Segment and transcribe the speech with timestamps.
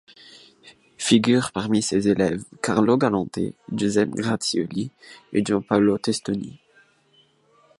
[0.97, 3.37] Figurent parmi ses élèves, Carlo Galante,
[3.71, 4.89] Giuseppe Grazioli
[5.31, 6.59] et Giampaolo Testoni.